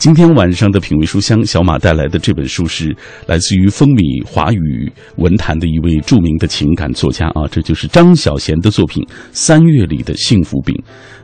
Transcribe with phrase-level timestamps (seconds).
[0.00, 9.02] 今天晚上的品味书香，小马带来的这本书是来自于风靡华语文坛的一位著名的情感作家啊，这就是张小娴的作品
[9.32, 10.74] 《三月里的幸福饼》。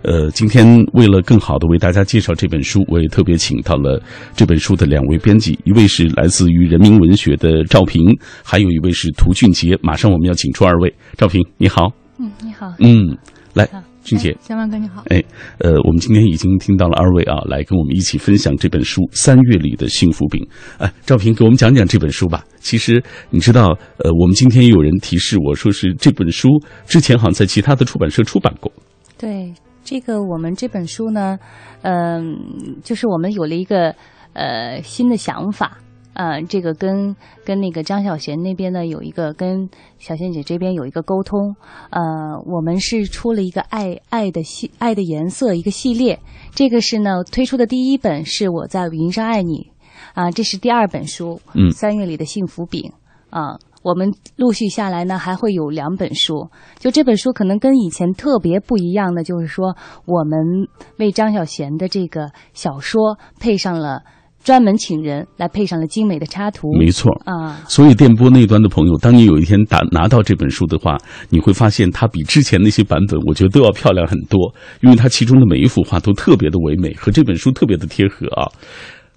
[0.02, 3.98] 呃，今天为了更好的为大家介绍这本书，我也特别请到了
[4.34, 8.02] 这本书的两位编辑，一位是来自于人民文学的赵平，
[8.44, 9.74] 还有一位是涂俊杰。
[9.82, 13.16] 马上我们要请出二位，赵平你好，嗯，你好，嗯，
[13.54, 14.36] 来好，俊杰哎。
[14.40, 15.02] 小马哥你好。
[15.08, 15.22] 哎，
[15.58, 20.40] 呃，我们今天已经听到了二位啊，来跟我们一起分享这本书《三月里的幸福饼》。
[20.78, 22.44] 哎，赵平，给我们讲讲这本书吧。
[22.60, 26.48] 其实你知道，呃，我们今天有人提示我说是这本书
[26.86, 28.72] 之前好像在其他的出版社出版过。
[29.18, 29.52] 对
[29.84, 31.38] 这个，我们这本书呢，
[31.82, 32.36] 嗯、
[32.84, 33.94] 就是我们有了一个
[34.32, 35.78] 呃新的想法。
[36.16, 41.54] 呃，这个跟跟那个张小娴那边呢有一个跟小娴姐这边有一个沟通，
[41.90, 42.00] 呃，
[42.46, 46.18] 我们是出了一个爱爱的系爱的颜色一个系列，
[46.54, 49.70] 这个是呢推出的第一本是我在云上爱你，
[50.14, 52.90] 啊、这是第二本书，嗯三月里的幸福饼，
[53.28, 56.48] 啊、我们陆续下来呢，还会有两本书。
[56.78, 60.66] 就这本书可能跟以前特别不一样的，就是说我们
[60.98, 64.02] 为张小娴的这个小说配上了
[64.44, 66.72] 专门请人来配上了精美的插图。
[66.78, 67.12] 没错。
[67.24, 70.96] 啊，所以电波那端的朋友，当你有一天打拿到这本书的话，
[71.30, 78.46] 你会发现它比之前那些版本，我觉得都要漂亮很多，因为它其中的每一幅画都特别的唯美，和这本书特别的贴合啊。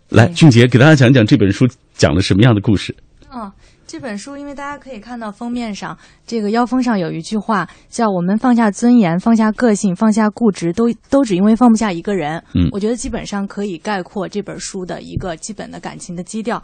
[0.09, 2.95] 来，俊杰给大家讲讲这本书讲了什么样的故事。
[3.29, 3.51] 哦，
[3.89, 12.37] 这本书因为大家可以看到封面上这个腰封上有一句话，叫“我们放下尊严，放下个性，放下固执，都都只因为放不下一个人”。
[12.53, 16.61] 嗯我觉得基本上可以概括这本书的一个基本的感情的基调。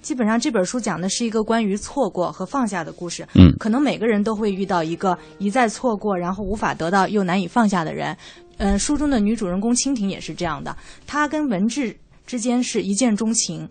[0.00, 3.22] 基本上这本书讲的是一个关于错过和放下的故事。
[3.34, 8.16] 嗯可能每个人都会遇到一个一再错过，然后无法得到又难以放下的人。
[8.56, 10.74] 嗯、书中的女主人公蜻蜓也是这样的，
[11.06, 11.94] 她跟文志
[12.26, 13.68] 之间是一见钟情，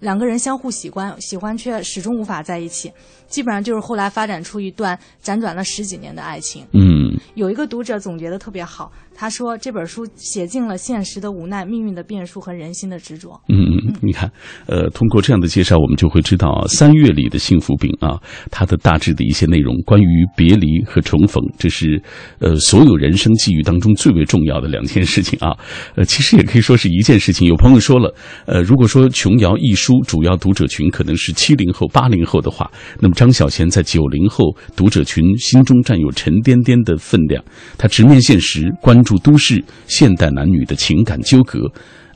[0.00, 2.92] 两个人相互喜欢，喜欢却始终无法在一起，
[3.28, 6.66] 基本上就是后来发展出一段辗转了十几年的爱情。
[6.72, 13.38] 嗯有一个读者总结的特别好，他说这本书写尽了现实的无奈、命运的变数和人心的执着。
[13.48, 14.30] 嗯，嗯，你看，
[14.66, 18.20] 呃，通过这样的介绍，我们就会知道，三月里的幸福饼啊，
[18.50, 22.00] 它的大致的一些内容，关于别离和重逢，这是
[22.38, 25.56] 呃所有人生际遇当中最为重要的两件事情啊。
[25.94, 27.48] 呃，其实也可以说是一件事情。
[27.48, 28.14] 有朋友说了，
[28.46, 32.70] 呃，如果说琼瑶一书主要读者群可能是七零后、八零后的话，
[33.00, 37.42] 那么张小娴在九零后读者群心中占有沉甸甸的分量。
[37.78, 41.60] 她直面现实，关注都市现代男女的情感纠葛。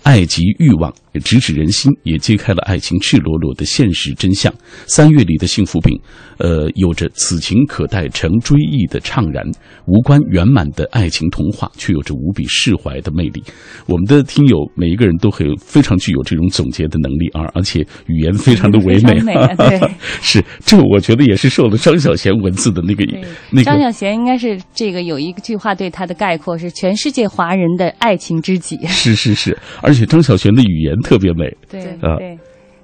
[0.02, 4.52] 爱及欲望直指人心，也揭开了爱情赤裸裸的现实真相。
[4.86, 5.98] 三月里的幸福饼，
[6.38, 9.44] 呃，有着此情可待成追忆的怅然，
[9.86, 13.42] 无关圆满的爱情童话，却有着无比释怀的魅力。
[13.86, 19.20] 我们的听友每一个人都很非常具有这种总结的能力啊，而且语言非常的唯美。
[19.20, 19.80] 美啊 对
[20.22, 23.04] 是这我觉得也是受了张小娴文字的那个
[23.50, 28.78] 那张小娴应该是这个有一句话对她的概括是全世界华人的爱情知己。
[28.86, 31.56] 是是是，而且张小娴的语言特别美。
[31.68, 32.38] 对啊对，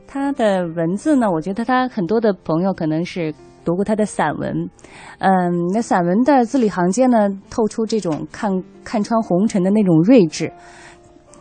[0.07, 3.35] 他的文字呢，我觉得他很多的朋友可能是
[3.65, 4.71] 读过他的散文，
[5.19, 5.31] 嗯，
[5.75, 8.51] 那散文的字里行间呢，透出这种看
[8.85, 10.53] 看穿红尘的那种睿智。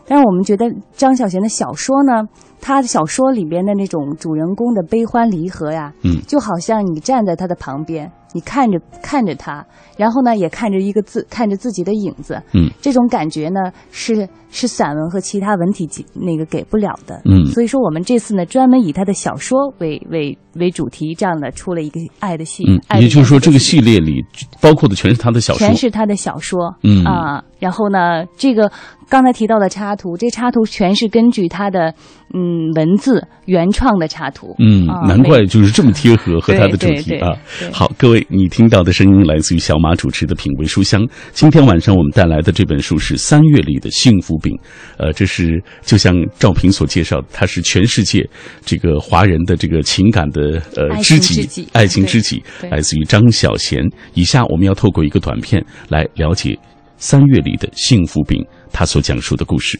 [0.07, 2.27] 但是我们觉得张小娴的小说呢，
[2.61, 9.65] 他的小说里边的那种主人公的悲欢离合呀，嗯就好像你站在他的旁边，你看着看着他，
[9.95, 17.45] 然后呢也看着一个自，看着自己的影子，嗯，这种感觉呢是是散文和其他文体那个给不了的，嗯。
[17.45, 24.23] 所以说我们这次呢专门以他的小说为为为主题，这样的出了一个爱的系，嗯，爱的也就是说，这个系系列里
[24.61, 27.03] 包括的全是他的小说，全是他的小说，嗯。
[27.03, 28.71] 啊，然后呢，这个
[29.09, 31.93] 刚才提到的插图，这插图全是根据他的
[32.33, 37.35] 嗯文字原创的插图，嗯，啊难怪就是这么贴合和他的主题啊。
[37.73, 41.01] 好，各位，你听到的声音来自于小马主持的《品味书香》。
[41.33, 44.53] 今天晚上我们带来的这本书是《三月里的幸福饼》，
[44.97, 48.27] 呃，这是就像赵平所介绍的，它是全世界
[48.65, 50.44] 这个华人的这个情感的
[50.75, 53.89] 呃呃知己情知己，爱情知己，来自于张小娴。
[54.13, 56.51] 以下我们要透过一个短片来了解
[56.97, 59.79] 《三月里的幸福饼》他所讲述的故事。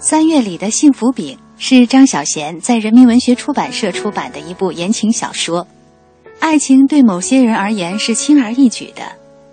[0.00, 5.66] 三月里的幸福饼是张小娴在人民文学出版社出版的一部言情小说。
[6.40, 9.02] 爱情对某些人而言是轻而易举的，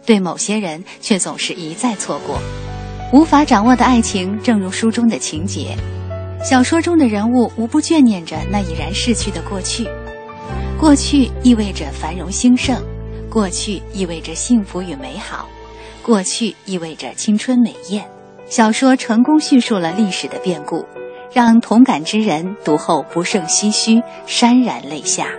[0.05, 2.39] 对某些人却总是一再错过。
[3.15, 5.73] 无法掌握的爱情，正如书中的情节。
[6.43, 9.87] 小说中的人物无不眷念着那已然逝去的过去。
[10.77, 12.77] 过去意味着繁荣兴盛，
[13.29, 15.47] 过去意味着幸福与美好，
[16.03, 18.03] 过去意味着青春美艳。
[18.49, 20.85] 小说成功叙述了历史的变故，
[21.31, 25.29] 让同感之人读后不胜唏嘘，潸然泪下。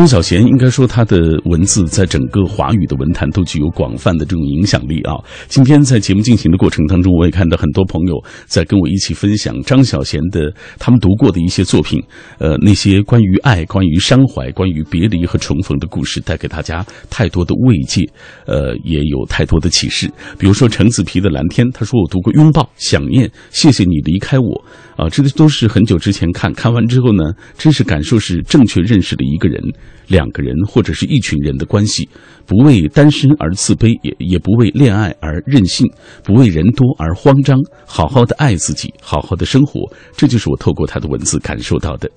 [0.00, 5.12] 张小娴应该说，他的文字在整个华语的文坛都具有广泛的这种影响力啊。
[5.46, 8.14] 今天在节目进行的过程当中，我也看到很多朋友
[8.46, 12.02] 在跟我一起分享张小娴的他们读过的一些作品，
[12.38, 18.00] 呃，那些关于爱、关于伤怀、关于别离和重逢的故事，带给大家太多的慰藉，
[18.46, 20.10] 呃，也有太多的启示。
[20.38, 24.64] 比如说橙子皮的《蓝天》，他说我读过《拥抱》《想念》《谢谢你离开我》
[25.02, 29.60] 啊，这都是很久之前看，看完之后呢，真是感受是正确认识了一个人。
[30.06, 32.08] 两个人或者是一群人的关系，
[32.46, 35.86] 不为单身而自卑，也也不为恋爱而任性，
[36.24, 39.80] 不为人多而慌张，好好的爱自己，好好的生活，
[40.16, 42.10] 这就是我透过他的文字感受到的。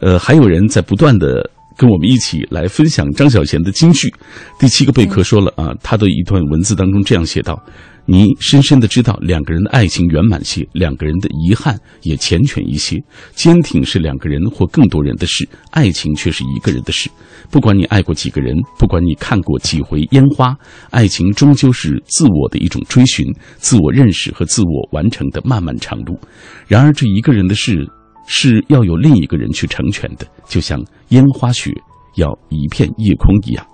[0.00, 4.12] 呃，还有人在不断的跟我们一起来分享张小娴的金句。
[4.58, 7.60] 第七个贝壳说了啊，他的一段文字当中这样写道。
[8.06, 12.96] 你深深的知道，两个人的爱情圆满些，两个人的遗憾也缱绻一些。
[13.34, 17.08] 坚挺是两个人或更多人的事，爱情却是一个人的事。
[17.50, 20.56] 不管你爱过几个人，不管你看过几回烟花，
[20.90, 23.24] 爱情终究是自我的一种追寻、
[23.56, 26.18] 自我认识和自我完成的漫漫长路。
[26.66, 27.86] 然而，这一个人的事
[28.26, 31.72] 是要有另一个人去成全的，就像烟花雪
[32.16, 33.66] 要一片夜空一样。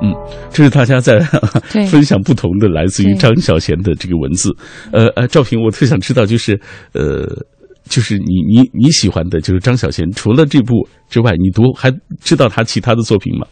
[0.00, 0.14] 嗯，
[0.50, 1.18] 这是大家在
[1.90, 4.54] 分享不同的来自于张小娴的这个文字。
[4.92, 6.58] 呃呃，赵平，我特想知道，就是
[6.92, 7.26] 呃，
[7.88, 13.46] 就是你你你喜欢的，就是张小娴，除了这部之外，你读还知道他其他的作品吗？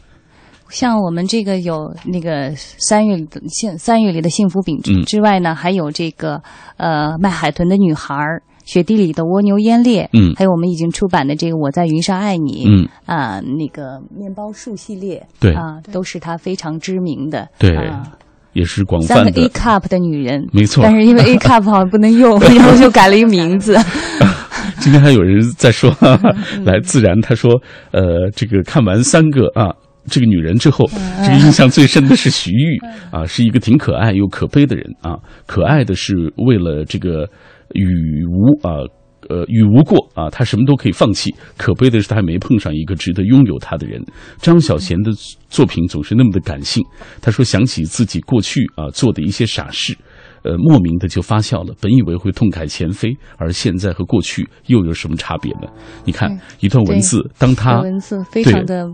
[0.68, 6.42] 像我们这个有那个三月的幸三月里的幸福饼之外呢，还有这个
[6.76, 8.42] 呃卖海豚的女孩儿。
[8.66, 17.74] 雪地里的蜗牛烟烈，嗯，还有我们已经出版的这个《我在云上爱你》，嗯啊，那个面包树系列，对啊，都是他非常知名的，对，
[18.52, 19.24] 也是广泛的。
[19.24, 23.78] 三个 A cup 的女人，没错，但是因为 A cup 好像不能用， 然后就改了一个名字。
[24.80, 25.90] 今天还有人在说，
[26.64, 27.50] 来自然他说，
[27.92, 29.72] 呃，这个看完三个啊，
[30.08, 30.84] 这个女人之后，
[31.24, 32.78] 这个印象最深的是徐玉
[33.12, 35.16] 啊，是一个挺可爱又可悲的人啊，
[35.46, 36.14] 可爱的是
[36.48, 37.28] 为了这个。
[37.74, 38.80] 与无啊，
[39.28, 41.34] 呃，与无过啊，他什么都可以放弃。
[41.56, 44.02] 可悲的是，他还没碰上一个值得拥有他的人。
[44.38, 45.10] 张小娴的
[45.48, 46.84] 作品总是那么的感性。
[47.20, 49.96] 他说，想起自己过去啊做的一些傻事，
[50.42, 51.74] 呃，莫名的就发笑了。
[51.80, 55.68] 本以为会痛改前非，而现在和过去又有什么差别呢？
[56.04, 58.86] 你看一段文字，当他文字非常的。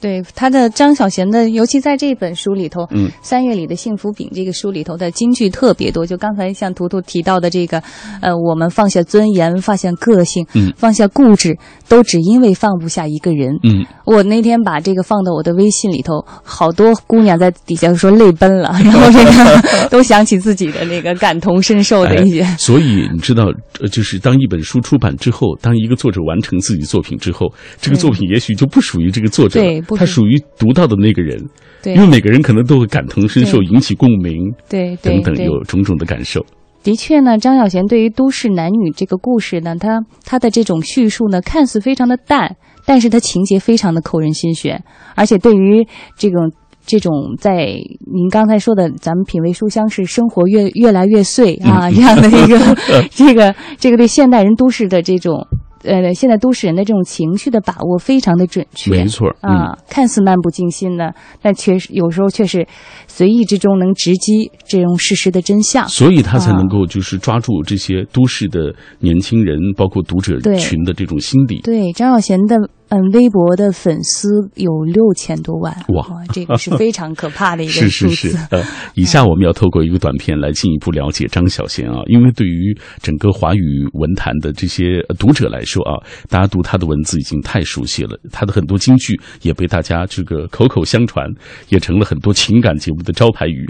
[0.00, 6.06] 对他的张小娴的，尤其在这本书里头，嗯，三月里的幸福饼这个书里头的金句特别多。
[6.06, 7.82] 就刚才像图图提到的这个，
[8.20, 11.56] 呃，我们放下尊严，放下个性，嗯，放下固执，
[11.88, 13.56] 都只因为放不下一个人。
[13.62, 22.44] 嗯，我那天把这个放到我的微信里头，好多姑娘在底下说泪奔了，然后这个 都想起自己的那个感同身受的一些。
[22.58, 23.44] 所以你知道，
[23.90, 29.60] 就是当一本书出版之后，当一个作者完成自己作品之后，这个作品也许就不属于这个作者。
[29.96, 31.42] 他属于读到的那个人，
[31.82, 36.44] 对，因为每个人可能都会感同身受，引起共鸣，对，等等，有种种的感受。
[36.82, 44.82] 的确呢，张小娴对于都市男女这个故事呢，他他的这种叙述呢，看似非常的淡，但是他情节非常的扣人心弦，
[45.14, 45.86] 而且对于
[46.16, 46.50] 这种
[46.86, 47.74] 这种在
[48.12, 52.58] 您刚才说的，咱们品味书香是生活越越来越碎啊这样的一个
[53.10, 55.46] 这个这个对现代人都市的这种。
[55.82, 62.66] 呃，现在都市人的这种情绪的把握非常的准确，没错啊，看似漫不经心的，但确实有时候却是
[63.06, 71.60] 随意之中能直击这种事实的真相，所以他才能够就是抓住这些都市的年轻人，包括读者群的这种心理。
[71.62, 72.56] 对张小娴的。
[72.90, 78.14] 嗯，微博的粉丝有六千多万，哇，这个是非常可怕的一个 数字。
[78.14, 78.64] 是是是，呃，
[78.94, 85.92] 以下我们要透过一个短片来进一步了解张小娴啊，因为对于整个华语文坛的这些读者来说啊，
[86.28, 91.26] 大家读她的文字已经太熟悉了，她的很多金句也被大家这个口口相传，
[91.68, 93.66] 也成了很多情感节目的招牌语。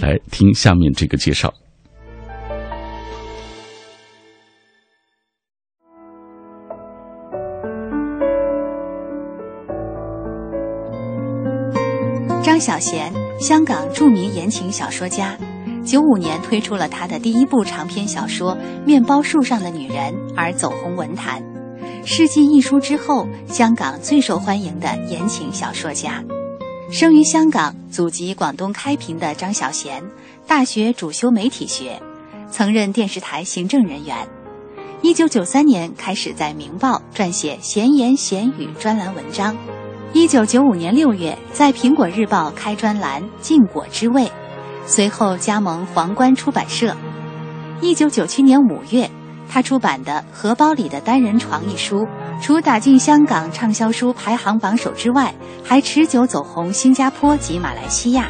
[0.00, 1.52] 来听下面这个介绍。
[12.62, 15.36] 小娴，香港著名言情小说家，
[15.84, 18.54] 九五年推出了他的第一部长篇小说
[18.86, 21.42] 《面包树上的女人》，而走红文坛。
[22.04, 26.22] 世纪一书之后，香港最受欢迎的言情小说家。
[26.88, 30.00] 生于香港，祖籍广东开平的张小娴，
[30.46, 32.00] 大学主修媒体学，
[32.48, 34.16] 曾任电视台行政人员。
[35.00, 39.56] 一九九三年开始在《明报》撰写闲言闲语专栏文章。
[40.14, 44.24] 一九九五年六月，在《苹果日报》开专栏《禁果之味》，
[44.84, 46.94] 随后加盟皇冠出版社。
[47.80, 49.10] 一九九七年五月，
[49.48, 52.06] 他出版的《荷包里的单人床》一书，
[52.42, 58.28] 除打进香港畅销书排行榜首之外，还持久走红新加坡及马来西亚。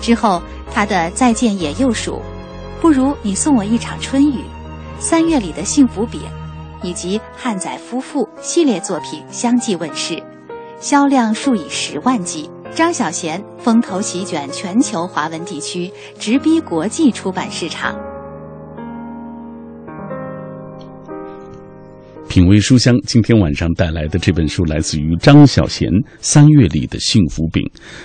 [0.00, 0.40] 之后，
[0.72, 2.12] 他的《再见野鼬鼠》，
[2.80, 4.38] 不如你送我一场春雨，
[4.98, 6.22] 《三月里的幸福饼》，
[6.86, 10.22] 以及《汉仔夫妇》系列作品相继问世。
[10.82, 17.96] 销量数以十万计，张小娴风头席卷全球华文地区，直逼国际出版市场。
[22.32, 25.86] 品味书香，今天晚上带来的这本书来自于张小娴
[26.20, 27.62] 《三月里的幸福饼》。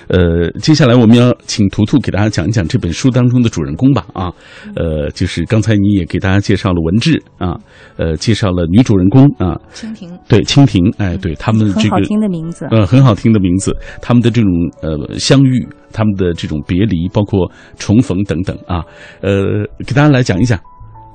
[0.09, 4.05] 呃，接下来我们要请图图给大家讲一讲这本书当中的主人公吧。
[4.11, 4.29] 啊，
[4.75, 7.57] 呃，就是刚才你也给大家介绍了文治啊，
[7.95, 10.11] 呃，介绍了女主人公啊，蜻蜓。
[10.27, 12.67] 对，蜻蜓，哎，对他们这个很好听的名字。
[12.69, 18.83] 呃，很好听的名字，他们的这种呃相遇，他们的这种别离，包括重逢等等啊，
[19.21, 20.59] 呃，给大家来讲一讲。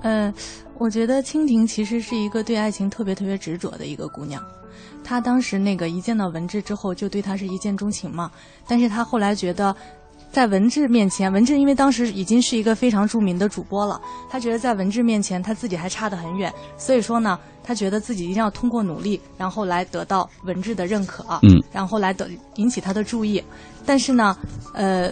[0.02, 0.32] 嗯。
[0.82, 4.44] 我觉得蜻蜓其实是一个对爱情特别特别执着的一个姑娘，
[5.04, 8.28] 她当时那个一见到文治之后就对他是一见钟情嘛，
[8.66, 9.72] 但是她后来觉得，
[10.32, 23.40] 在文治面前，文治因为当时已经是一个非常著名的主播了，她觉得在文治面前她自己还差得很远，所以说呢，她觉得自己一定要通过努力，然后来得到文治的认可，嗯，然后来得引起他的注意，
[23.86, 24.36] 但是呢，
[24.74, 25.08] 呃，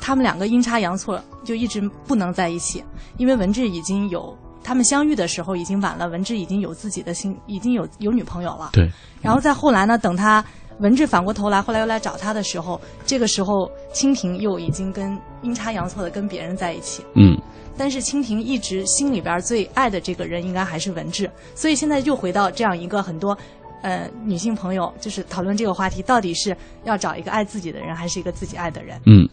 [0.00, 2.82] 他们两个阴差阳错就一直不能在一起，
[3.18, 4.36] 因为文治已经有。
[4.62, 8.70] 他们相遇的时候已经晚了，文治已经有自己的心，已经有有女朋友了。
[8.72, 8.90] 对。
[9.20, 10.44] 然后再后来呢，等他
[10.78, 17.04] 文治反过头来，后来又来找他的时候，这个时候蜻蜓又已经跟阴差阳错的跟别人在一起。
[17.14, 17.36] 嗯。
[17.76, 23.36] 但是蜻蜓一直心里边最爱的这个人应该还是文治，所以现在又回到这样一个很多，
[23.80, 26.54] 呃，女性朋友就是讨论这个话题，到底是
[26.84, 29.00] 要找一个爱自己的人，还是一个自己爱的人？
[29.06, 29.26] 嗯。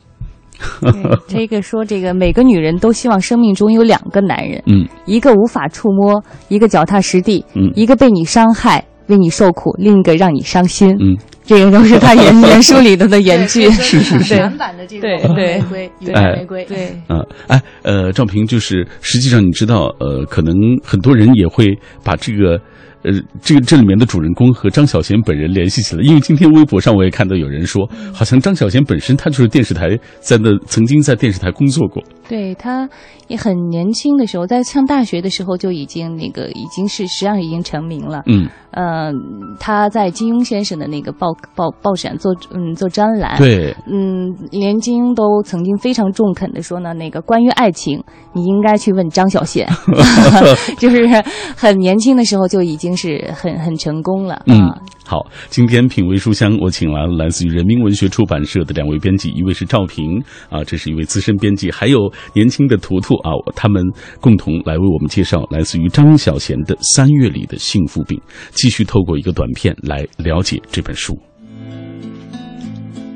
[1.27, 22.59] 这个说，这个每个女人都希望生命中有两个男人，嗯，一个无法触摸，一个脚踏实地，嗯，一个被你伤害，为你受苦，另一个让你伤心，嗯，这个都是他原 原书里头的原句，是是是，原版的这个玫瑰，对玫瑰，对，嗯，哎，呃，赵平，就是实际上你知道，呃，可能很多人也会把这个。
[23.03, 32.03] 呃，这个这里面的主人公和张小娴本人联系起来，因为今天微博上我也看到有人说，好像张小娴本身她就是电视台在那曾经在电视台工作过。
[32.27, 32.87] 对她
[33.27, 38.21] 也很年轻的时候，在上大学的时候就已经那个已经是实际上已经成名了。
[38.27, 39.11] 嗯，呃，
[39.59, 43.37] 他在金庸先生的那个报报报上做嗯做专栏。
[43.37, 48.03] 对，嗯，连金庸都曾经非常中肯的说呢，那个关于爱情，
[48.33, 49.65] 你应该去问张小娴，
[50.77, 51.07] 就是
[51.55, 52.88] 很年轻的时候就已经。
[52.95, 54.43] 是很很成功了。
[54.47, 54.69] 嗯，
[55.05, 63.83] 好，今天品味书香，我请来了来自于人民文学出版社的两位编辑，一位是赵平啊，这是一位资深编辑，还有年轻的图图啊，他们
[64.19, 68.17] 共同来为我们介绍来自于张小娴的《三月里的幸福饼》，
[68.51, 71.13] 继续透过一个短片来了解这本书。《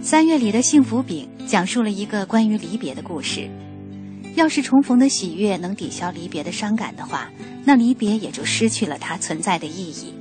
[0.02, 3.50] 三月里的幸福饼》讲述了一个关于离别的故事。
[4.36, 7.30] 要是重逢的喜悦能抵消离别的伤感的话，
[7.64, 10.14] 那离别也就失去了它存在的意义。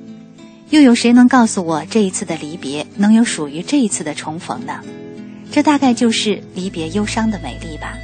[0.70, 4.80] 又有谁能告诉我，这一次的离别能有属于这一次的重逢呢？
[5.50, 7.94] 这大概就是离别忧伤的美丽吧。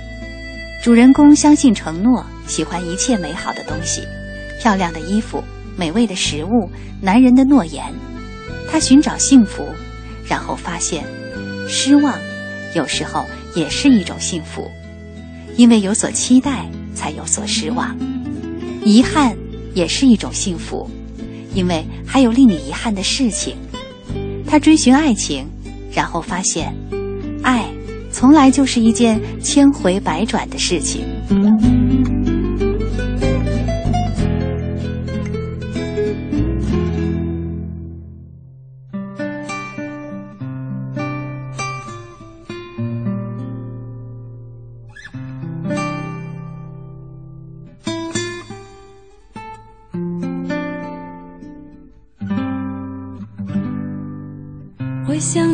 [0.83, 4.03] 主人公相信承诺，喜欢一切美好的东西，
[4.61, 5.43] 漂亮的衣服、
[5.77, 7.85] 美味的食物、男人的诺言。
[8.71, 9.67] 他寻找幸福，
[10.27, 11.05] 然后发现，
[11.69, 12.19] 失望
[12.75, 13.25] 有时候
[13.55, 14.71] 也是一种幸福。
[15.59, 17.89] 因为有所期待，才有所失望；
[18.85, 19.37] 遗憾
[19.75, 20.89] 也是一种幸福，
[21.53, 23.57] 因为还有令你遗憾的事情。
[24.47, 25.45] 他追寻爱情，
[25.93, 26.73] 然后发现，
[27.43, 27.69] 爱
[28.13, 31.03] 从来就是一件千回百转的事情。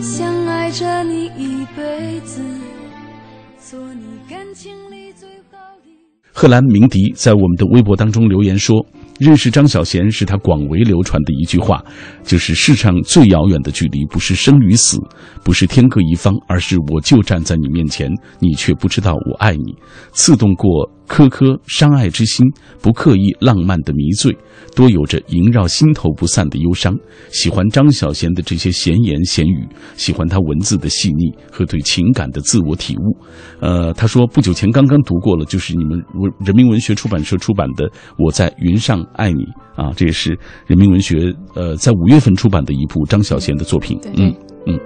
[0.00, 2.40] 想爱着你一辈子，
[3.58, 5.90] 做你感情里最好的。
[6.32, 8.76] 贺兰鸣笛在我们的微博当中留言说
[9.18, 11.84] ：“认识张小娴是他广为流传的一句话，
[12.22, 14.98] 就是世上最遥远的距离，不是生与死，
[15.42, 19.74] 不是天各一方，而是我就站在你面前，你却不知道我爱你。
[20.12, 22.46] 刺痛过颗颗伤爱之心，
[22.80, 24.36] 不刻意浪漫的迷醉，
[24.76, 26.94] 多有着萦绕心头不散的忧伤。
[27.30, 33.16] 喜欢张小娴的这些闲言闲语，喜欢她文字的细腻和对情感的自我体悟。
[33.60, 37.88] 呃，他说不久前刚刚读过了，就是你们文人民文学出版社出版的
[38.18, 39.42] 《我在云上爱你》
[39.82, 43.98] 啊，这也是人民文学呃在五月份出版的一部张小娴的作品。
[44.16, 44.32] 嗯
[44.66, 44.78] 嗯，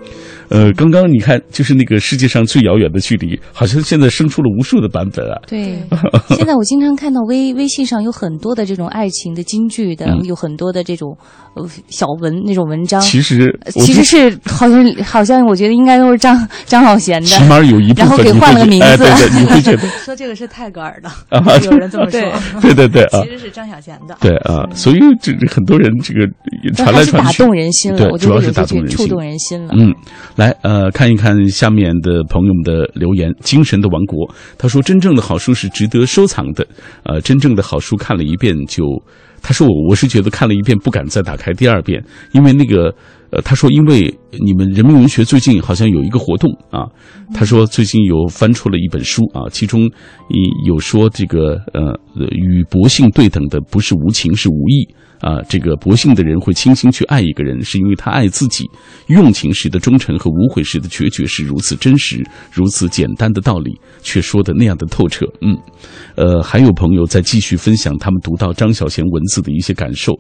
[0.49, 5.41] 呃，刚刚你看，就是那个世界上最遥远的距离，好像现在生出了无数的版本啊。
[5.47, 5.77] 对，
[6.37, 10.23] 现在我经常看到微微信上有很多的这种爱情的金句的，嗯。
[10.23, 11.17] 有很多的这种
[11.55, 13.01] 呃小文那种文章。
[13.01, 17.47] 其实呃其实是好像好像我觉得应该都是张 张小娴起的。
[17.47, 22.21] 码有一部分然后给换了个名字哎，对对，你会觉得 说这个是泰戈尔的啊， 有人这么说，
[22.61, 24.17] 对对对啊其实是张小贤的。
[24.21, 26.27] 对啊，所以这这很多人这个
[26.75, 29.75] 传来传去打，动人心了，主要是打动人心触动人心了。
[29.77, 29.93] 嗯，
[30.37, 33.33] 来，呃，看一看下面的朋友们的留言。
[33.43, 34.29] 精神的王国，
[34.59, 36.67] 他说：“真正的好书是值得收藏的，
[37.05, 38.85] 呃，真正的好书看了一遍就，
[39.43, 42.95] 他说我我是觉得看了一遍不敢再打开第二遍，因为那个，
[43.33, 44.15] 呃，他说因为
[44.45, 46.87] 你们人民文学最近好像有一个活动啊，
[47.35, 49.87] 他说最近有翻出了一本书啊，其中
[50.29, 51.99] 一有说这个呃
[52.31, 54.87] 与博性对等的不是无情是无义。”
[55.23, 58.69] 啊，这个博性的人会倾心去爱一个人，是因为他爱自己。
[59.07, 65.25] 用情时的忠诚和无悔时的决绝是如此真实、如此简单的道理，却说的那样的透彻。
[65.41, 65.57] 嗯，
[66.17, 70.13] 呃，还有朋友在继续分享他们读到张小娴文字的一些感受。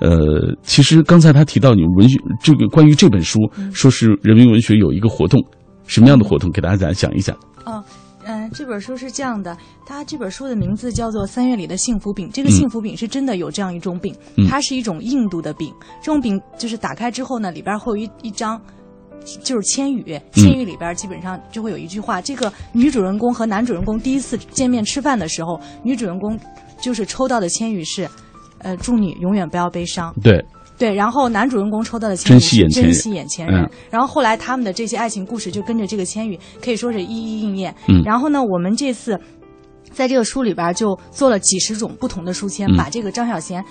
[0.00, 3.38] 呃，其实刚才他提到你们文学这个关于这本书，
[3.72, 5.44] 说是人民文学有一个活动，
[5.86, 6.50] 什么样的活动？
[6.50, 7.36] 给大家讲一讲。
[7.64, 7.82] 哦，
[8.24, 12.28] 嗯、这本书是这样的，它这本书的名字叫做《三月里的幸福饼》。
[12.32, 15.72] 这个嗯幸福饼是真的有这样一种饼，嗯它是一种印度的饼。
[16.00, 18.60] 这种饼就是打开之后呢，里边会有一一张。
[19.42, 22.20] 就是千语，千语里边基本上就会有一句话。
[22.20, 26.38] 这个女主人公和男主人公第一次见面吃饭的时候，女主人公
[26.78, 28.06] 就是抽到的千语是，
[28.58, 30.14] 呃，祝你永远不要悲伤。
[30.22, 30.44] 对，
[30.76, 33.62] 对，然后男主人公抽到的千珍惜眼前人珍惜眼前人。
[33.62, 37.74] 嗯然后后来他们的这些爱情故事就跟着这个千羽，可以说是一一应验。
[37.88, 39.18] 嗯然后呢，我们这次
[39.92, 43.62] 在这个书里边就做了几十种不同的书签，嗯把这个张小娴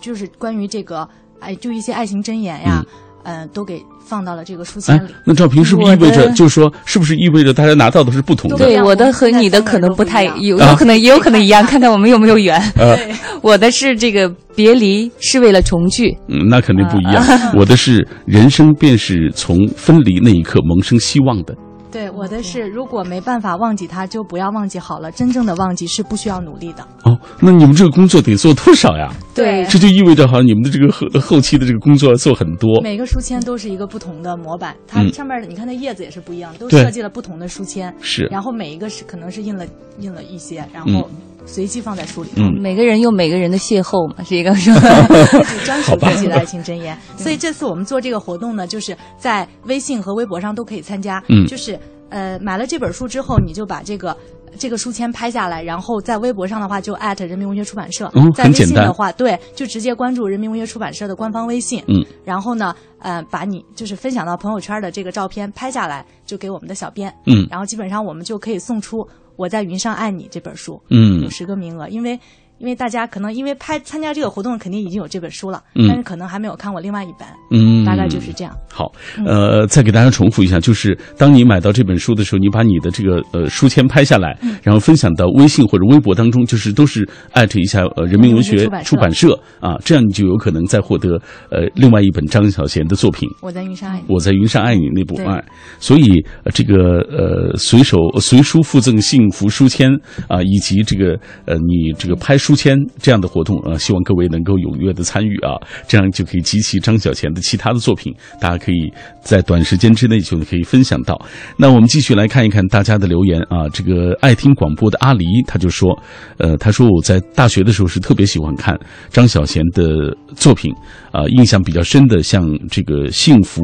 [0.00, 1.08] 就是关于这个
[1.40, 2.84] 哎，就一些爱情箴言呀，
[3.28, 8.56] 呃，都给放到了这个书签里。，那照片是不是意味着就是说，是不是意味着大家拿到的是不同的？
[8.56, 12.58] 对，我的和你的可能不太有，有可能也有可能一样， 看看我们有没有缘。
[12.76, 17.16] 呃对，我的是这个别离是为了重聚，嗯，那肯定不一样。
[17.22, 21.54] 啊我的是人生便是从分离那一刻萌生希望的。
[21.90, 25.10] 对，我的是如果没办法忘记他，就不要忘记好了。
[25.10, 26.86] 真正的忘记是不需要努力的。
[27.04, 29.12] 哦，那你们这个工作得做多少呀？
[29.34, 32.80] 对这就意味着好像你们的这个后后期的这个工作要做很多。
[32.82, 39.64] 每个书签都是一个不同的模板，它嗯上面的你看它叶子也是不一样，都设计了不同的书签，是，然后每一个是可能是印了
[39.98, 41.10] 印了一些，然嗯后
[41.48, 42.30] 随机放在书里。
[42.36, 44.72] 嗯，每个人有每个人的邂逅嘛，是一个说。
[45.42, 46.96] 自己专属自己的爱情箴言。
[47.16, 51.20] 所以这次我们做这个活动呢，就是在微信和微博上都可以参加。
[51.28, 51.76] 嗯就是
[52.10, 54.16] 呃买了这本书之后，你就把这个。
[54.58, 68.96] 这个书签拍下来，然后在微博上的话就艾特人民文学出版社，嗯在微信的话，对，就直接关注人民文学出版社的官方微信，嗯，然后呢，呃，把你就是分享到朋友圈的这个照片拍下来，就给我们的小编，嗯然后基本上我们就可以送出
[69.38, 71.22] 《我在云上爱你》这本书，嗯。
[71.22, 72.18] 有十个名额，因为
[72.58, 75.86] 因为大家可能因为拍参加这个活动，肯定已经有这本书了，嗯。
[75.88, 78.56] 但是可能还没有看过另外一本，嗯，大概就是这样。
[78.70, 78.92] 好，
[79.26, 93.28] 呃，再给大家重复一下，就是当你买到这本书的时候，你把你的这个呃书签拍下来，然后分享到微信或者微博当中，就是都是艾特一下呃人民文学出版社啊，这样你就有可能再获得呃另外一本张小娴的作品。
[93.40, 94.04] 我在云上爱你。
[94.08, 95.24] 我在云上爱你那部对。
[95.24, 95.44] 爱，
[95.78, 99.90] 所以、呃这个呃随手随书附赠幸福书签
[100.26, 105.52] 啊、以及这个呃你这个拍书书签这样的活动啊、希望各位能够踊跃的参与啊，
[105.86, 111.14] 这样就可以集齐张小娴的其他的作品，大家可以在短时间之内就可以分享到。
[111.58, 115.90] 那我们继续来看一看大家的留言啊，这个爱听广播的阿狸他就说，
[116.38, 118.74] 呃，他说我在大学的时候是特别喜欢看
[119.10, 120.72] 张小娴的作品
[121.12, 123.60] 啊、印象比较深的像这个幸福。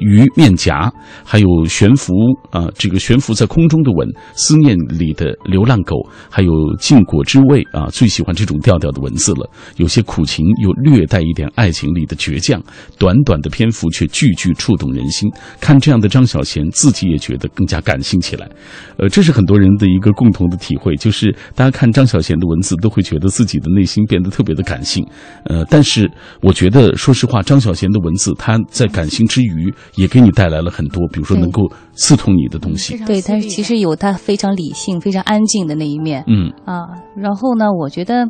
[0.00, 0.92] 鱼面颊，
[1.24, 2.12] 还有悬浮
[2.50, 5.96] 啊、这个悬浮在空中的吻，思念里的流浪狗，
[6.28, 9.48] 还有禁果之味啊，最喜欢这种调调的文字了。
[9.76, 12.60] 有些苦情，又略带一点爱情里的倔强。
[12.98, 15.30] 短短的篇幅却句句触动人心。
[15.60, 18.48] 看这样的张小娴，自己也觉得更加感性起来。
[18.96, 25.06] 呃，这是很多人的一个共同的体会，就是大家看张小娴的文字，都会觉得自己的内心变得特别的感性。
[25.44, 26.10] 呃，但是
[26.40, 31.62] 我觉得，说实话，张小娴的文字，她在感性之余，也给你带来了很多，比如说能够
[31.94, 32.96] 刺痛你的东西。
[33.04, 36.24] 对但是其实有他非常理性、非常安静的那一面。
[36.26, 36.52] 嗯。
[36.64, 38.28] 啊，然后呢，我觉得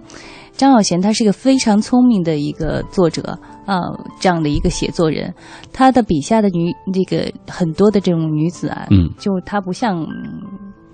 [0.52, 3.80] 张小娴她是一个非常聪明的一个作者啊，
[4.18, 5.34] 这样的一个写作人，
[5.72, 9.10] 她的笔下的女这个很多的这种女子啊，嗯。
[9.18, 10.06] 就她不像。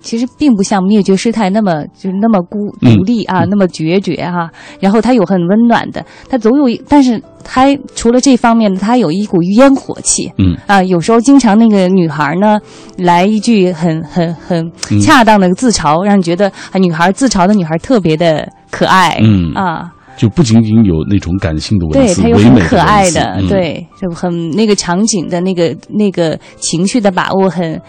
[0.01, 2.95] 其实并不像灭绝师太那么就是那么孤嗯。
[2.95, 10.31] 独立啊，那么决绝哈、然后她有很温暖的，她总有一，但是她除了这方面呢，她有一股烟火气。
[10.37, 10.55] 嗯。
[10.67, 12.59] 啊，有时候经常那个女孩呢，
[12.97, 14.99] 来一句很很很嗯。
[15.01, 19.19] 恰当的自嘲，让你觉得啊，女孩自嘲的女孩特别的可爱。
[19.21, 19.51] 嗯。
[19.53, 27.81] 啊，就不仅仅有那种感性的文对，字，她有很可爱的，对，就很那个场景的那个那个情绪的把握很很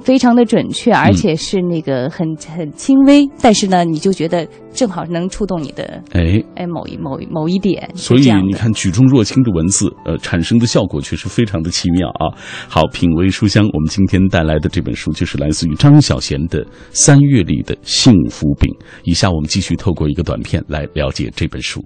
[0.00, 12.30] 非常的准确，而且是那个很很轻微，但是呢，你就觉得正好能触动你的哎，哎某一某一某一点，所以你看，举重若轻的文字，呃，产生的效果却是非常的奇妙啊。
[12.68, 18.72] 好，品味书香，我们今天带来的这本书就是来自于张小娴的《三月里的幸福饼》。
[19.04, 21.84] 以下我们继续透过一个短片来了解这本书。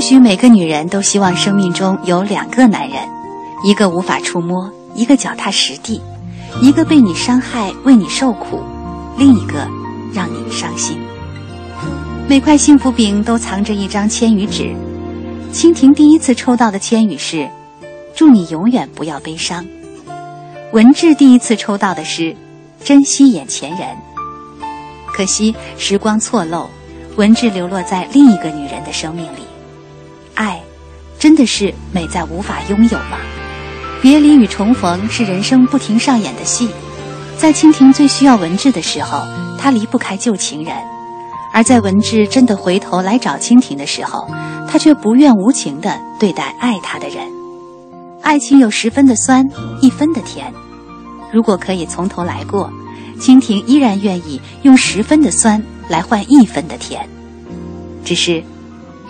[0.00, 3.06] 也许每个女人都希望生命中有两个男人，
[3.62, 6.00] 一个无法触摸，一个脚踏实地；
[6.62, 8.62] 一个被你伤害，为你受苦，
[9.18, 9.68] 另一个
[10.14, 10.98] 让你伤心。
[12.26, 14.74] 每块幸福饼都藏着一张千语纸。
[15.52, 17.46] 蜻蜓第一次抽到的千语是
[18.16, 19.62] ：“祝你永远不要悲伤。”
[20.72, 22.34] 文志第一次抽到的是
[22.82, 23.80] ：“珍惜眼前人。”
[25.14, 26.70] 可惜时光错漏，
[27.16, 29.49] 文志流落在另一个女人的生命里。
[30.40, 30.58] 爱，
[31.18, 33.18] 真的是美在无法拥有吗？
[34.00, 36.70] 别离与重逢是人生不停上演的戏，
[37.36, 39.22] 在蜻蜓最需要文志的时候，
[39.58, 40.74] 他离不开旧情人；
[41.52, 44.26] 而在文志真的回头来找蜻蜓的时候，
[44.66, 47.18] 他却不愿无情地对待爱他的人。
[48.22, 49.46] 爱情有十分的酸，
[49.82, 50.50] 一分的甜。
[51.30, 52.72] 如果可以从头来过，
[53.20, 57.06] 蜻蜓依然愿意用十分的酸来换一分的甜。
[58.02, 58.42] 只是。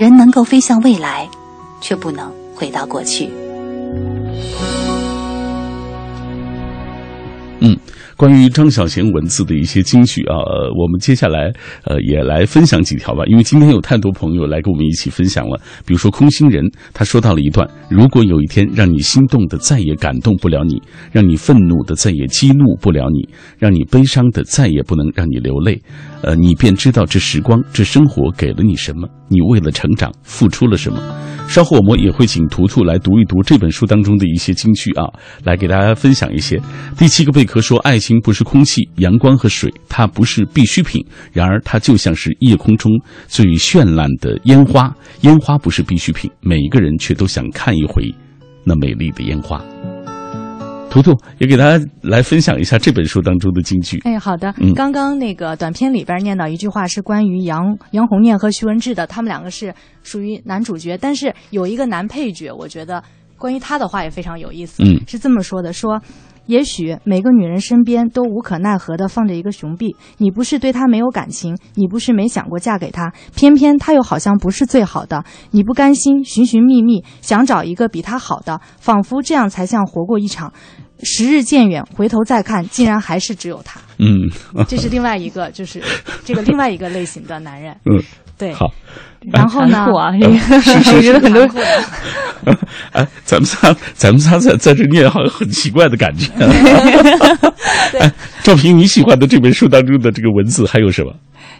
[0.00, 1.28] 人能够飞向未来，
[1.82, 3.30] 却不能回到过去。
[7.58, 7.76] 嗯，
[8.20, 11.50] 关于张小娴文字的一些金句啊，呃我们接下来
[11.84, 13.24] 呃也来分享几条吧。
[13.24, 23.26] 因为今天有太多朋友来跟我们一起分享了，比如说空心人，他说到了一段：如果有一天让你心动的再也感动不了你，让你愤怒的再也激怒不了你，
[23.58, 25.80] 让你悲伤的再也不能让你流泪，
[26.20, 31.00] 呃，你便知道这时光、这生活给了你什么，你为了成长付出了什么。
[31.48, 35.02] 稍后我们也会请图图来读一读这本书当中的一些金句啊，
[35.42, 36.60] 来给大家分享一些。
[36.96, 42.90] 第七个贝壳说：“爱情不是空气、阳光和水，它不是必需品，然而它就像是夜空中
[43.28, 44.90] 最绚烂的烟花。
[45.20, 48.12] 烟花不是必需品，每一个人却都想看一回
[48.64, 49.62] 那美丽的烟花。”
[50.90, 54.00] 图图也给大家来分享一下这本书当中的金句。
[54.02, 54.52] 哎，好的。
[54.58, 63.00] 嗯刚刚那个短片里边念到一句话是关于杨杨红念和徐文志的，他们两个是属于男主角，但是有一个男配角，我觉得
[63.38, 64.82] 关于他的话也非常有意思。
[64.82, 66.02] 嗯是这么说的：说
[66.50, 80.52] 也许每个女人身边都无可奈何地放着一个熊臂，你不是对他没有感情，你不是没想过嫁给他，偏偏他又好像不是最好的，你不甘心，寻寻觅觅想找一个比他好的，仿佛这样才像活过一场。
[81.02, 83.80] 时日渐远，回头再看，竟然还是只有他。
[83.98, 84.28] 嗯，
[84.68, 85.80] 这是另外一个，就是
[86.26, 87.74] 这个另外一个类型的男人。
[87.88, 88.02] 嗯，
[88.36, 88.52] 对。
[88.52, 88.66] 好，
[89.32, 89.72] 然后呢？
[89.72, 92.58] 残酷啊， 这个我觉得很多残酷的
[92.92, 96.26] 哎，咱们仨，咱们仨在在这念，好像很奇怪的感觉。
[98.00, 98.10] 哎，
[98.42, 101.12] 赵平，你喜欢的这本书当中的这个文字还有什么？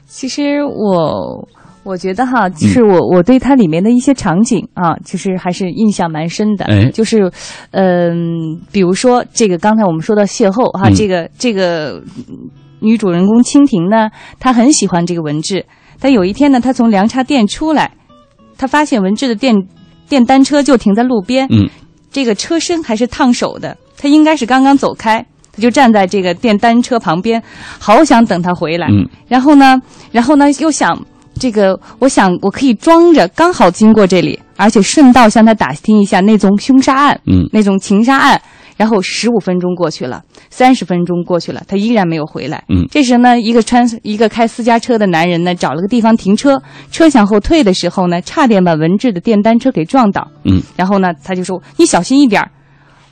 [0.06, 1.46] 其实我
[1.82, 6.64] 我觉得哈，就是我、我对它里面的一些场景啊，就是还是印象蛮深的。
[6.64, 7.30] 哎就是
[7.72, 12.48] 嗯、比如说这个刚才我们说到邂逅哈，嗯这个这个嗯
[12.80, 15.66] 女主人公蜻蜓呢，她很喜欢这个文治。
[16.00, 17.92] 但有一天呢，他从凉茶店出来，
[18.56, 19.54] 他发现文志的电
[20.08, 21.68] 电单车就停在路边，嗯，
[22.10, 25.24] 这个车身还是烫手的，他应该是刚刚走开。
[25.52, 27.42] 他就站在这个电单车旁边，
[27.80, 28.86] 好想等他回来。
[28.86, 29.76] 嗯然后呢，
[30.12, 30.96] 然后呢，又想
[31.34, 38.40] 这个，我想我可以装着刚好经过这里，而且顺道向他打听一下那宗凶杀案，嗯那种情杀案。
[38.80, 42.64] 然后十五分钟过去了，三十分钟过去了，他依然没有回来。
[42.70, 46.58] 嗯这时呢，一个穿一个开私家车的男人呢，找了个地方停车，
[46.90, 50.26] 车向后退的时候呢，差点把文志的电单车给撞倒。
[50.46, 52.50] 嗯，然后呢，他就说：“你小心一点儿。”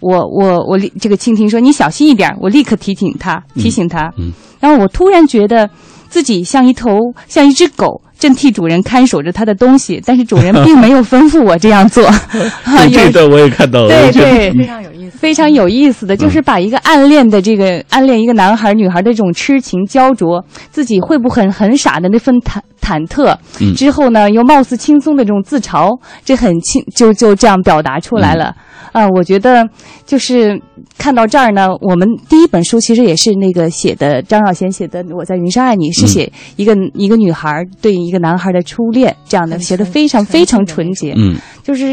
[0.00, 4.10] 我我我立这个蜻蜓说：“你小心一点儿。”我立刻提醒他，提醒他。
[4.16, 5.68] 嗯然后我突然觉得
[6.08, 6.88] 自己像一头
[7.26, 12.04] 像一只狗，正替主人看守着他的东西，但是主人并没有吩咐我这样做。
[12.08, 12.16] 啊，
[12.64, 15.18] 对这段我也看到了，对对非常有意思。
[15.18, 28.54] 非常有意思的，就是把一个暗恋的这个暗恋一个男孩女孩的这种痴情焦灼，自己会不会很很傻的那份忐忐忑，嗯之后呢又貌似轻松的这种自嘲，这很轻就就这样表达出来了。
[28.92, 29.68] 啊、我觉得
[30.06, 30.60] 就是
[30.96, 41.14] 看到这儿呢，我们第一本书其实也是那个写的张小娴写的《我在云上爱你》，是写一个、一个女孩对一个男孩的初恋，这样的写的非常非常纯洁。
[41.16, 41.84] 嗯就是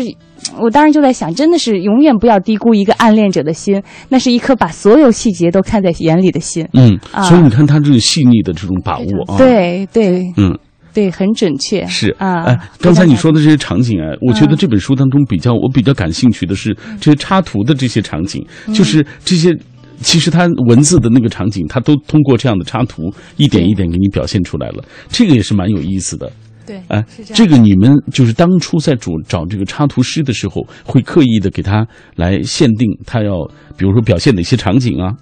[0.62, 6.67] 我当时就在想，真的是永远不要低估一个暗恋者的心，那是一颗把所有细节都看在眼里的心。
[6.73, 10.58] 嗯，啊所以你看他这个细腻的这种把握啊，，对对嗯。
[10.95, 11.86] 对，很准确。
[11.86, 19.55] 是啊，哎，刚才你说的这些场景啊，我觉得嗯这本书当中比较我比较感兴趣的是这些插图的这些场景，嗯就是这些。
[20.01, 23.03] 其实它文字的那个场景，它都通过这样的插图
[23.38, 26.29] 一点一点给你表现出来了，这个也是蛮有意思的。
[26.65, 27.01] 对，哎。
[27.34, 33.31] 这个你们就是当初在主找这个插图师的时候，会刻意的给他来限定他要，
[33.77, 35.13] 比如说表现哪些场景啊？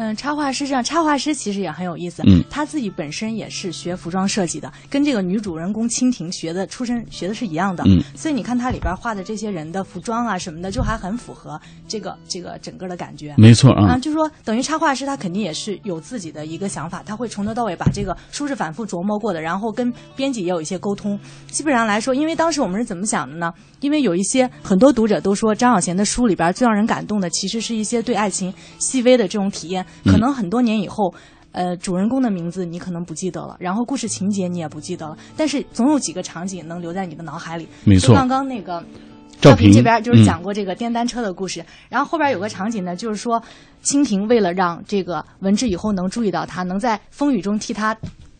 [0.00, 2.22] 嗯，插画师这样，插画师其实也很有意思。
[2.26, 7.84] 嗯他自己本身也是学服装设计的，跟这个女主人公蜻蜓学的出身学的是一样的。
[7.86, 13.34] 嗯，所以你看他里边画的这些人的服装啊什么的，就还很符合这个这个整个的感觉。
[13.36, 21.20] 没错啊，就是说，等于插画师他肯定也是有自己的一个想法，他会从头到尾把这个书是反复琢磨过的，然后跟编辑也有一些沟通。
[21.48, 23.52] 基本上来说，因为当时我们是怎么想的呢？
[23.80, 31.14] 因为有一些很多读者都说，张小娴的书里边最让人感动的，其实是一些对爱情细微的这种体验，可能很多年以后。
[31.52, 37.66] 呃，主人公的名字你可能不记得了，然后故事情节你也不记得了，但是总有几个场景能留在你的脑海里。
[37.82, 38.80] 没错就刚刚那个
[39.40, 43.42] 赵平平这边就是嗯讲过这个电单车的故事，然后后边有个场景呢，就是说
[43.82, 47.96] 蜻蜓为了让这个文治以后能注意到他，能在风雨中替他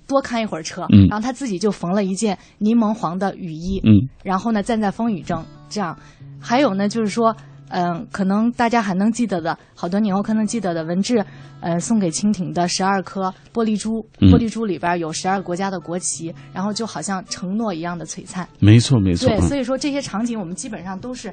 [0.06, 5.98] 多看一会儿车，嗯然后他自己就缝了一件柠檬黄的雨衣，嗯然后呢站在风雨中这样，
[6.38, 7.36] 还有呢就是说。
[7.70, 11.24] 嗯，可能大家还能记得的，好多年后可能记得的文志，
[11.60, 14.28] 呃，送给蜻蜓的十二颗玻璃珠，嗯。
[14.30, 18.48] 玻璃珠里边有十二个国家的国旗，然后就好像承诺一样的璀璨。
[18.58, 19.42] 没错没错，对，嗯。
[19.48, 21.32] 所以说这些场景我们基本上都是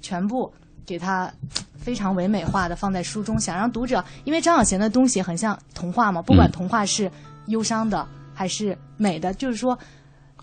[0.00, 0.52] 全部
[0.84, 1.32] 给它
[1.76, 6.52] 非常唯美化的放在书中，想让读者，因为张小娴的东西很像童话嘛，不管嗯。
[6.52, 7.10] 童话是
[7.46, 9.78] 忧伤的还是美的，就是说，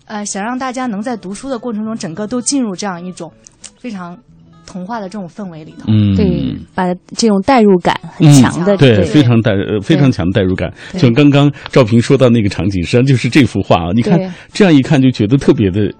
[0.06, 3.30] 呃，想让大家能在读书的过程中，整个都进入这样一种
[3.78, 4.18] 非常
[4.66, 5.84] 童话的这种氛围里头。
[5.88, 10.72] 嗯，对，把这种代入感很嗯强的，对，对非常带呃非常强的代入感。
[10.92, 14.18] 对像刚刚赵平说到那个场景，实际上就是这幅画啊，你看
[14.52, 15.92] 这样一看就觉得特别的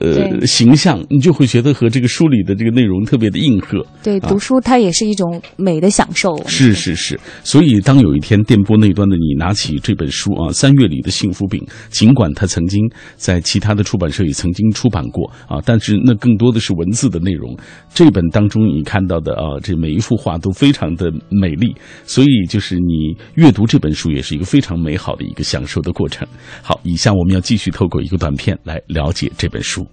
[0.00, 3.84] 呃形象，你就会觉得和这个书里的这个内容特别的应和。
[4.02, 6.36] 对，读书它也是一种美的享受。
[6.46, 12.80] 是是是，所以当有一天电波那端的你拿起这本书啊，《三月里的幸福饼》，尽管它曾经
[13.16, 17.56] 在其他的出版社也曾经出版过啊，但是那更多的是文字的内容。
[17.92, 26.26] 这本当中你看到的啊，这每一幅画都非常的美丽，所以就是你阅读这本书也是一个非常美好的一个享受的过程。
[26.62, 29.86] 好，以下我们要继续透过一个短片来了解这本书。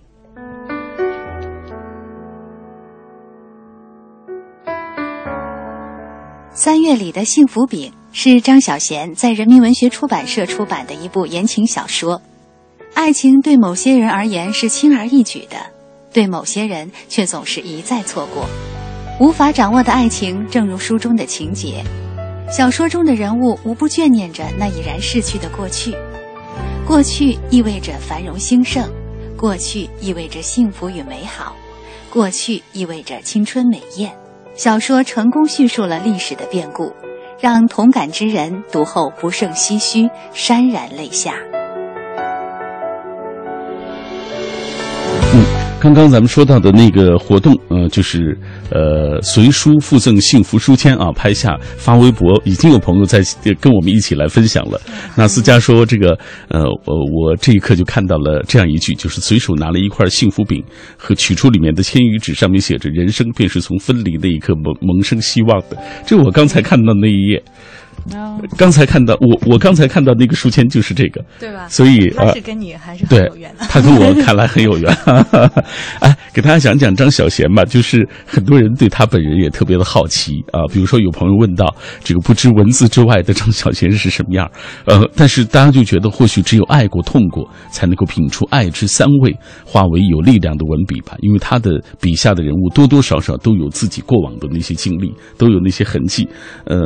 [6.52, 12.22] 三月里的幸福饼是张小娴在人民文学出版社出版的一部言情小说。
[12.94, 15.58] 爱情对某些人而言是轻而易举的，
[16.16, 18.46] 对某些人却总是一再错过。
[19.20, 21.84] 无法掌握的爱情，正如书中的情节。
[22.50, 25.94] 小说中的人物无不眷念着那已然逝去的过去。
[26.88, 28.90] 过去意味着繁荣兴盛，
[29.36, 31.54] 过去意味着幸福与美好，
[32.10, 34.16] 过去意味着青春美艳。
[34.56, 36.94] 小说成功叙述了历史的变故，
[37.42, 41.34] 让同感之人读后不胜唏嘘，潸然泪下。
[45.86, 48.36] 刚刚咱们说到的那个活动，呃，就是
[48.72, 53.22] 呃随书附赠幸福书签啊，拍下发微博，已经有朋友在
[53.62, 54.82] 跟我们一起来分享了。
[55.16, 56.18] 那思佳说这个，
[56.48, 60.60] 呃，我我这一刻就看到了这样一句，就是随手拿了一块幸福饼，
[60.98, 65.78] 和取出里面的签语纸，上面写着“人生便是从分离那一刻萌萌生希望的”。
[66.04, 67.40] 这我刚才看到那一页。
[68.58, 71.68] 刚才看到我，我刚才看到那个书签就是这个，对吧？
[71.70, 73.66] 所以他是跟你还是很有缘的。
[73.68, 74.96] 他跟我看来很有缘。
[76.00, 80.62] 哎，给大家讲讲张小娴吧，就是很多人对他本人也特别的好奇啊。
[80.72, 84.48] 比如说有朋友问到这个不知文字之外的张小娴是什么样，
[84.86, 91.16] 呃，但是大家就觉得或许只有爱过、痛过，才能够品出爱之三味，化为有力量的文笔吧。
[91.22, 96.28] 因为他的笔下的人物多多少少都有自己过往的那些经历，都有那些痕迹。
[96.66, 96.78] 呃，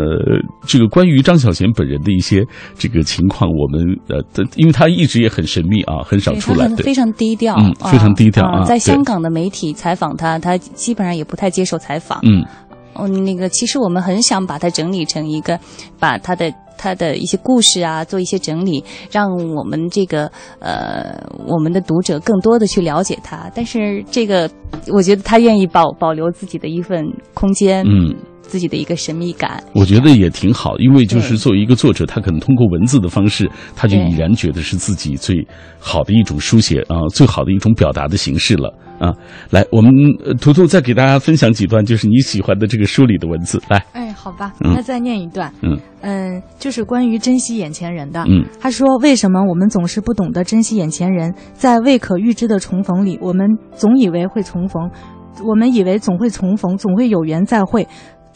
[0.65, 1.08] 这个关于。
[1.09, 2.45] 于张小娴本人的一些
[2.77, 4.23] 这个情况，我们呃，
[4.55, 8.63] 因为他一直也很神秘啊，很少出来，非常低调，嗯，非常低调啊。
[8.63, 12.19] 在香港的媒体采访他，他基本上也不太接受采访。
[12.23, 12.45] 嗯，
[12.93, 15.59] 哦，那个其实我们很想把它整理成一个，
[15.99, 21.15] 把他的他的一些故事啊，做一些整理，让我们这个呃，
[21.47, 23.49] 我们的读者更多的去了解他。
[23.53, 24.49] 但是这个，
[24.91, 27.83] 我觉得他愿意保保留自己的一份空间。
[27.85, 28.15] 嗯。
[28.49, 35.47] 自己的一个神秘感，我觉得也挺好，因为就是作为一个作者，他可能通过文字的方式，他就已然觉得是自己最
[35.79, 39.13] 好的一种书写啊，最好的一种表达的形式了啊。
[39.51, 39.91] 来，我们
[40.41, 43.61] 图图再给大家分享几段，就是你喜欢的这个书里的文字。
[43.69, 45.53] 来，哎，好吧，那再念一段。
[45.61, 48.23] 嗯嗯，就是关于珍惜眼前人的。
[48.27, 51.33] 嗯，他说：“为什么我们总是不懂得珍惜眼前人？
[51.53, 54.89] 在未可预知的重逢里，我们总以为会重逢，
[55.45, 57.85] 我们以为总会重逢，总会有缘再会。”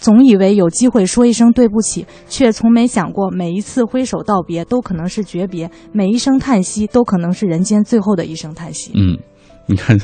[0.04, 8.92] 总以为有机会说一声对不起，却从没想过每一次挥手道别都可能是诀别，每一声叹息都可能是人间最后的一声叹息。
[8.96, 9.18] 嗯，
[9.66, 9.98] 你看，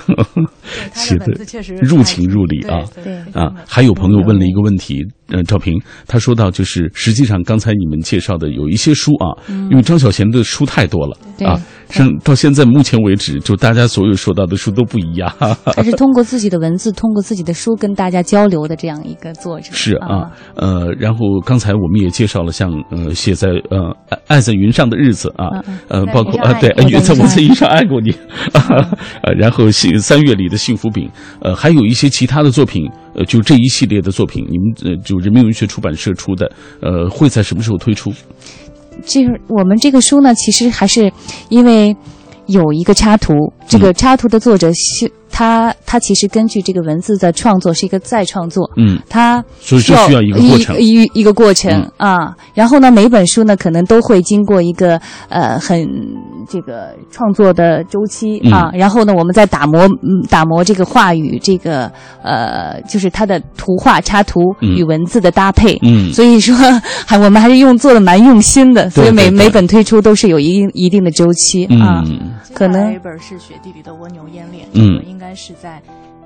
[0.94, 1.26] 写的
[1.82, 2.80] 入情入理啊。
[3.04, 9.36] 对啊，还有朋友问了一个问题，嗯，赵平他说到，就是实际上刚才你们介绍的有一些书啊，
[9.70, 11.60] 因为张小娴的书太多了啊。
[11.90, 15.32] 上到现在目前为止，就大家所有说到的书都不一样。
[15.76, 19.70] 他是通过自己的文字，通过自己的书跟大家交流的这样一个作者。
[19.72, 23.96] 是啊，呃，然后刚才我们也介绍了，像呃写在呃
[24.28, 25.50] 爱在云上的日子啊，
[25.88, 28.14] 呃包括啊对，在我在云上爱过你，
[28.54, 31.10] 呃然后幸三月里的幸福饼，
[31.42, 38.14] 呃还有一些其他的作品，呃就这一系列的作品，你们呃就人民文学出版社出的，呃会在什么时候推出？
[39.06, 41.12] 就是我们这个书呢，其实还是
[41.50, 41.96] 因为
[42.48, 43.34] 有一个插图，
[43.68, 45.12] 这个插图的作者是。
[45.32, 52.36] 他他其实根据这个文字的创作是一个再创作，嗯，他所以需要一个过程，一一个过程啊。
[52.54, 55.88] 然后呢，每本书呢可能都会经过一个呃很
[56.50, 58.70] 这个创作的周期啊。
[58.74, 59.88] 然后呢，我们再打磨
[60.30, 61.90] 打磨这个话语，这个
[62.22, 65.80] 呃就是它的图画插图与文字的搭配。
[65.82, 66.54] 嗯，所以说
[67.08, 72.04] 还我们还是用做的蛮用心的，所以每每本推出都是有一定一定的周期啊。
[72.54, 75.30] 可能一本是雪地里的蜗牛烟恋，嗯，应该。
[75.36, 75.80] 是在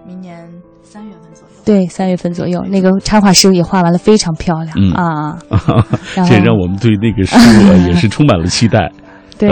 [0.07, 0.49] 明年
[0.81, 1.55] 三月份左右。
[1.63, 5.37] 对，三月份左右，那个插画师也画完了，非常漂亮啊！
[6.27, 7.37] 这让我们对那个书
[7.85, 8.91] 也是充满了期待。
[9.37, 9.49] 对，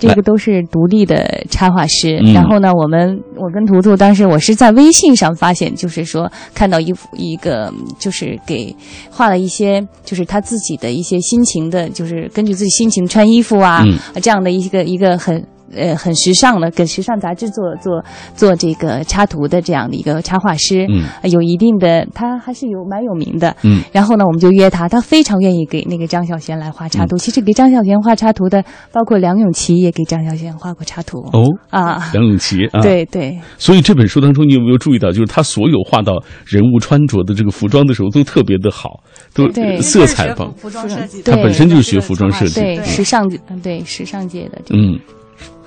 [0.00, 2.16] 这个都是独立的插画师。
[2.34, 8.74] 然后呢，我们我跟图图当时我是在微信上发现，就是说看到一幅一个，就是给
[9.10, 13.84] 画了一些，就是他自己的一些心情的，就是根据自己心情穿衣服啊，
[14.20, 15.46] 这样的一个一个很。
[15.74, 18.04] 呃，很时尚的，给时尚杂志做做
[18.34, 23.82] 做这个插图的这样的一个插画师，嗯，有一定的，他还是有蛮有名的，嗯。
[23.92, 27.16] 然后呢，我们就约他，他非常愿意给那个张小娴来画插图。
[27.16, 31.18] 其实给张小娴画插图的，包括梁咏琪也给张小娴画过插图。
[31.32, 33.38] 哦啊，梁咏琪啊，对对。
[33.58, 36.14] 所以这本书当中，你有没有注意到，就是他所有画到
[36.46, 39.02] 人物穿着的这个服装的时候，都特别的好，
[39.32, 39.48] 都
[39.80, 40.52] 色彩棒。
[40.54, 43.28] 服装设计，他本身就是学服装设计，对时尚，
[43.62, 44.98] 对时尚界的，嗯。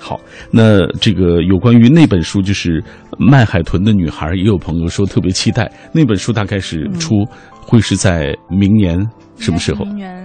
[0.04, 0.20] 好，
[0.52, 2.82] 那这个有关于那本书，就是
[3.18, 7.26] 《卖海豚的女孩》，也有朋友说特别期待那本书，大概是出
[7.66, 9.00] 会是在明年
[9.38, 9.86] 什么时候？
[9.86, 10.22] 明年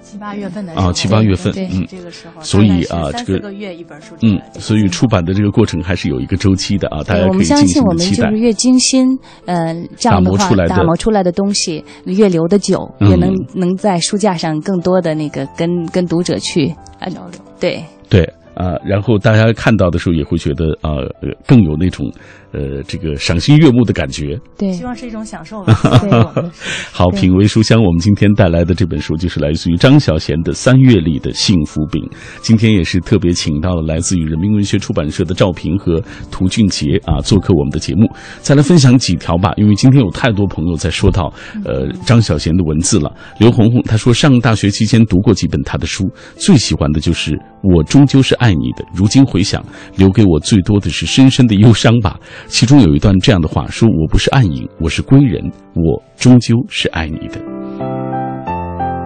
[0.00, 8.30] 七八月份的啊，七八月份，对嗯，这个时候，所以啊，这个三四个月一本书，嗯，所以出版的这个过程还是有一个周期的啊，大家可以尽信我们就是。
[8.32, 9.06] 越精心，
[9.44, 17.40] 呃，这样的话打磨出来的打磨出来的东西越留得久，嗯越能能在书架上更多的那个跟跟读者去啊交流。
[17.60, 22.10] 对，对啊、然后大家看到的时候也会觉得啊、呃更有那种
[22.52, 24.38] 呃这个赏心悦目的感觉。
[24.58, 25.64] 对希望是一种享受
[26.92, 32.02] 好，品味书香，我们今天带来的这本书就是来自于张小娴的《三月里的幸福饼》。
[32.40, 36.00] 今天也是特别请到了来自于人民文学出版社的赵平和
[36.30, 38.06] 涂俊杰啊做客我们的节目，
[38.40, 39.52] 再来分享几条吧。
[39.56, 41.32] 因为今天有太多朋友在说到
[41.64, 43.10] 呃张小娴的文字了。
[43.38, 47.32] 刘红红她说，上大学期间读过几本她的书，最喜欢的就是
[47.62, 48.84] 《我终究是爱你的》。
[48.92, 49.64] 如今回想，
[49.96, 52.18] 留给我最多的是深深的忧伤吧。
[52.46, 55.42] 其中有一段这样的话说：“我不是暗影，我是归人，
[55.74, 57.40] 我终究是爱你的。”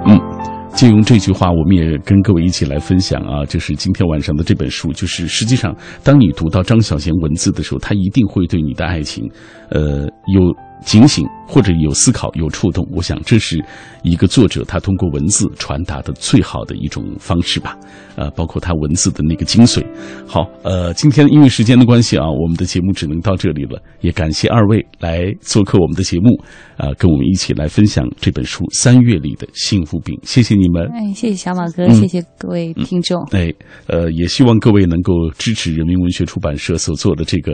[0.08, 0.20] 嗯，
[0.72, 9.28] 借用这句话，我们也跟各位一起来分享啊，就是今天晚上的这本书，就是实际上，当你读到张小娴文字的时候，他一定会对你的爱情，
[9.70, 10.02] 呃，
[10.32, 10.54] 有
[10.84, 12.86] 警醒或者有思考、有触动。
[12.94, 13.58] 我想，这是
[14.06, 17.76] 一个作者他通过文字传达的最好的一种方式吧。
[18.14, 19.84] 呃，包括他文字的那个精髓。
[20.26, 23.78] 好，呃，今天因为时间的关系啊，我们的节目只能到这里了。
[24.00, 26.34] 也感谢二位来做客我们的节目，
[26.78, 30.14] 啊、跟我们一起来分享这本书《三月里的幸福饼》。
[30.22, 30.88] 谢谢你们。
[30.94, 33.22] 哎，谢谢小马哥，嗯谢谢各位听众。
[33.32, 33.52] 哎，
[33.86, 37.52] 呃，也希望各位能够支持人民文学出版社所做的这个，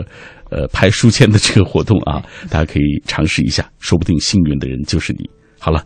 [0.49, 5.29] 呃，拍书签的这个活动啊，大家可以尝试一下，说不定幸运的人就是你。
[5.59, 5.83] 好了，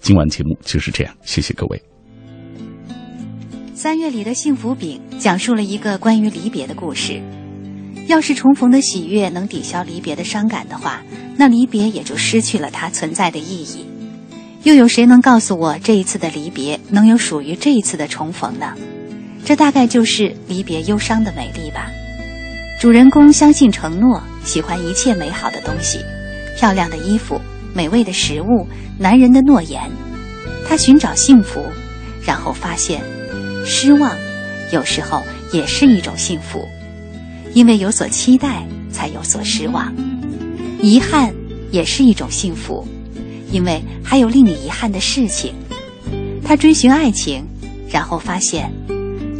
[0.00, 1.82] 今晚节目就是这样，谢谢各位。
[3.74, 7.22] 三月里的幸福饼讲述了一个关于离别的故事。
[8.08, 11.00] 要是重逢的喜悦能抵消离别的伤感的话，
[11.36, 13.86] 那离别也就失去了它存在的意义。
[14.64, 18.74] 又有谁能告诉我，这一次的离别能有属于这一次的重逢呢？
[19.44, 21.90] 这大概就是离别忧伤的美丽吧。
[22.80, 26.00] 主人公相信承诺，喜欢一切美好的东西，
[26.56, 27.40] 漂亮的衣服、
[27.74, 28.66] 美味的食物、
[28.98, 29.80] 男人的诺言。
[30.66, 31.64] 他寻找幸福，
[32.24, 33.00] 然后发现。
[33.66, 34.16] 失望，
[34.72, 36.66] 有时候也是一种幸福，
[37.52, 39.92] 因为有所期待，才有所失望；
[40.80, 41.32] 遗憾
[41.70, 42.86] 也是一种幸福，
[43.52, 45.52] 因为还有令你遗憾的事情。
[46.42, 47.44] 他追寻爱情，
[47.90, 48.72] 然后发现，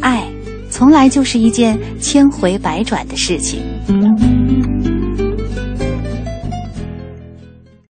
[0.01, 0.27] 爱
[0.69, 3.61] 从来就是一件千回百转的事情。